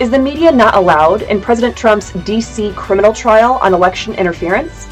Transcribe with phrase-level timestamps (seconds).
[0.00, 4.88] Is the media not allowed in President Trump's DC criminal trial on election interference?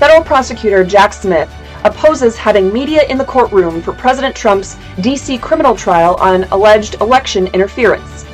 [0.00, 1.48] Federal prosecutor Jack Smith
[1.84, 7.46] opposes having media in the courtroom for President Trump's DC criminal trial on alleged election
[7.48, 8.24] interference.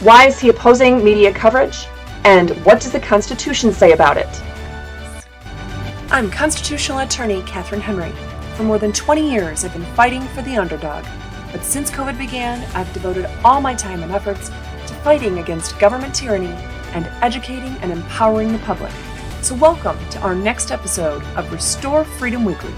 [0.00, 1.88] Why is he opposing media coverage?
[2.24, 4.42] And what does the Constitution say about it?
[6.10, 8.12] I'm constitutional attorney Catherine Henry.
[8.54, 11.04] For more than 20 years, I've been fighting for the underdog.
[11.52, 14.50] But since COVID began, I've devoted all my time and efforts
[14.86, 16.52] to fighting against government tyranny
[16.94, 18.92] and educating and empowering the public.
[19.40, 22.72] So, welcome to our next episode of Restore Freedom Weekly.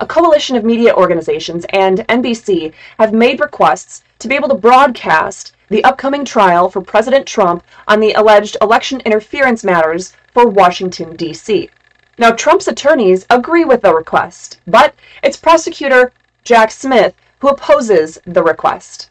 [0.00, 5.52] A coalition of media organizations and NBC have made requests to be able to broadcast
[5.68, 11.70] the upcoming trial for President Trump on the alleged election interference matters for Washington, D.C.
[12.18, 16.12] Now, Trump's attorneys agree with the request, but it's prosecutor
[16.44, 19.10] Jack Smith who opposes the request.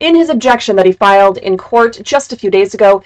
[0.00, 3.02] In his objection that he filed in court just a few days ago,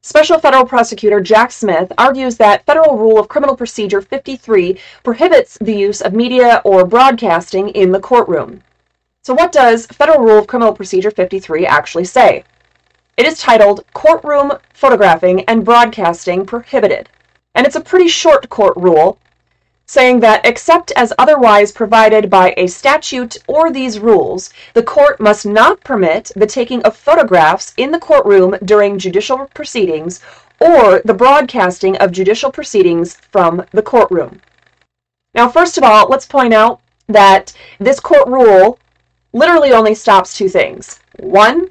[0.00, 5.74] Special Federal Prosecutor Jack Smith argues that Federal Rule of Criminal Procedure 53 prohibits the
[5.74, 8.62] use of media or broadcasting in the courtroom.
[9.22, 12.44] So, what does Federal Rule of Criminal Procedure 53 actually say?
[13.16, 17.08] It is titled Courtroom Photographing and Broadcasting Prohibited.
[17.56, 19.18] And it's a pretty short court rule
[19.86, 25.46] saying that except as otherwise provided by a statute or these rules, the court must
[25.46, 30.20] not permit the taking of photographs in the courtroom during judicial proceedings
[30.60, 34.40] or the broadcasting of judicial proceedings from the courtroom.
[35.34, 38.78] Now, first of all, let's point out that this court rule
[39.32, 40.98] literally only stops two things.
[41.18, 41.68] One,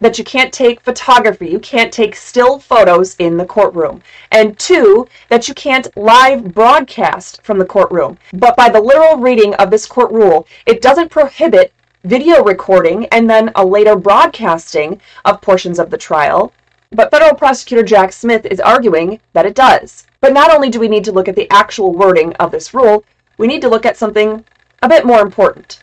[0.00, 4.02] that you can't take photography, you can't take still photos in the courtroom.
[4.30, 8.18] And two, that you can't live broadcast from the courtroom.
[8.32, 11.72] But by the literal reading of this court rule, it doesn't prohibit
[12.04, 16.52] video recording and then a later broadcasting of portions of the trial.
[16.92, 20.06] But federal prosecutor Jack Smith is arguing that it does.
[20.20, 23.04] But not only do we need to look at the actual wording of this rule,
[23.38, 24.44] we need to look at something
[24.82, 25.82] a bit more important.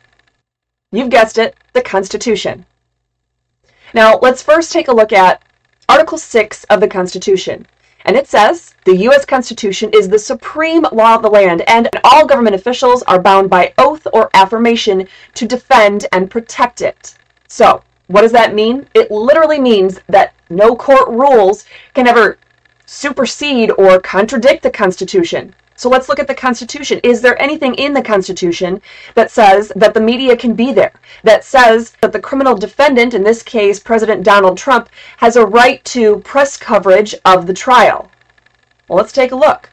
[0.91, 2.65] You've guessed it, the Constitution.
[3.93, 5.43] Now, let's first take a look at
[5.87, 7.67] Article 6 of the Constitution.
[8.05, 9.23] And it says the U.S.
[9.23, 13.73] Constitution is the supreme law of the land, and all government officials are bound by
[13.77, 17.15] oath or affirmation to defend and protect it.
[17.47, 18.87] So, what does that mean?
[18.93, 22.37] It literally means that no court rules can ever
[22.85, 25.55] supersede or contradict the Constitution.
[25.75, 26.99] So let's look at the Constitution.
[27.03, 28.81] Is there anything in the Constitution
[29.15, 30.93] that says that the media can be there?
[31.23, 35.83] That says that the criminal defendant, in this case President Donald Trump, has a right
[35.85, 38.11] to press coverage of the trial?
[38.87, 39.69] Well, let's take a look.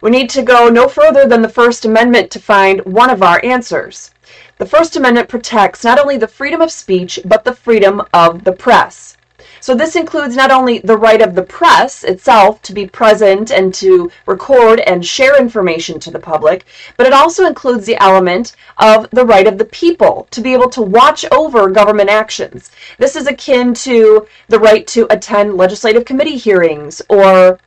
[0.00, 3.40] We need to go no further than the First Amendment to find one of our
[3.44, 4.12] answers.
[4.58, 8.52] The First Amendment protects not only the freedom of speech, but the freedom of the
[8.52, 9.16] press.
[9.64, 13.72] So this includes not only the right of the press itself to be present and
[13.76, 16.66] to record and share information to the public,
[16.98, 20.68] but it also includes the element of the right of the people to be able
[20.68, 22.72] to watch over government actions.
[22.98, 27.58] This is akin to the right to attend legislative committee hearings or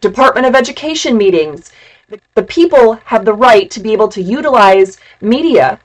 [0.00, 1.72] Department of Education meetings.
[2.36, 5.80] The people have the right to be able to utilize media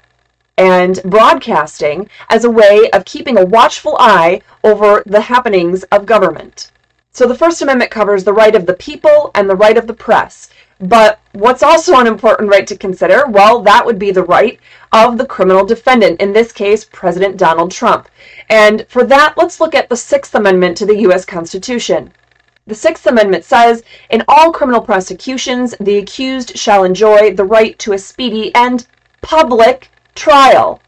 [0.58, 6.72] and broadcasting as a way of keeping a watchful eye over the happenings of government.
[7.12, 9.94] So the First Amendment covers the right of the people and the right of the
[9.94, 10.50] press.
[10.80, 13.26] But what's also an important right to consider?
[13.28, 14.60] Well, that would be the right
[14.92, 18.10] of the criminal defendant, in this case, President Donald Trump.
[18.50, 21.24] And for that, let's look at the Sixth Amendment to the U.S.
[21.24, 22.12] Constitution.
[22.68, 27.94] The Sixth Amendment says, in all criminal prosecutions, the accused shall enjoy the right to
[27.94, 28.86] a speedy and
[29.22, 30.82] public trial.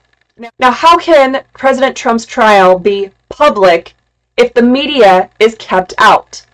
[0.60, 3.94] Now, how can President Trump's trial be public
[4.38, 6.46] if the media is kept out?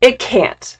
[0.00, 0.78] It can't.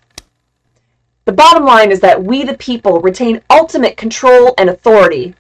[1.24, 5.34] The bottom line is that we, the people, retain ultimate control and authority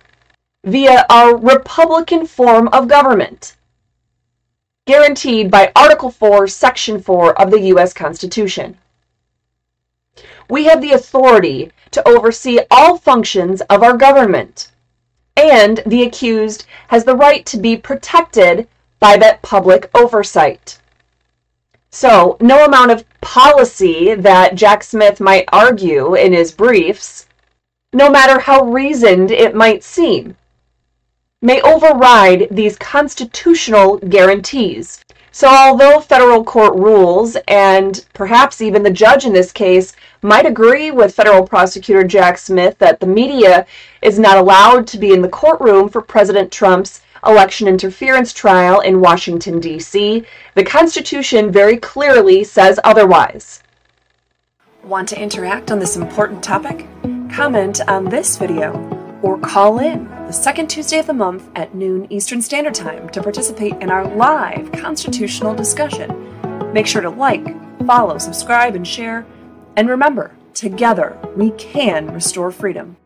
[0.64, 3.56] via our Republican form of government,
[4.86, 7.94] guaranteed by Article 4, Section 4 of the U.S.
[7.94, 8.76] Constitution.
[10.50, 14.72] We have the authority to oversee all functions of our government
[15.42, 18.68] and the accused has the right to be protected
[19.00, 20.78] by that public oversight.
[21.90, 27.26] So, no amount of policy that Jack Smith might argue in his briefs,
[27.92, 30.36] no matter how reasoned it might seem,
[31.40, 35.02] may override these constitutional guarantees.
[35.30, 40.90] So, although federal court rules and perhaps even the judge in this case might agree
[40.90, 43.66] with federal prosecutor Jack Smith that the media
[44.02, 49.00] is not allowed to be in the courtroom for President Trump's election interference trial in
[49.00, 50.24] Washington, D.C.
[50.54, 53.62] The Constitution very clearly says otherwise.
[54.84, 56.86] Want to interact on this important topic?
[57.30, 62.06] Comment on this video or call in the second Tuesday of the month at noon
[62.10, 66.72] Eastern Standard Time to participate in our live constitutional discussion.
[66.72, 67.46] Make sure to like,
[67.86, 69.26] follow, subscribe, and share.
[69.76, 72.96] And remember, together we can restore freedom.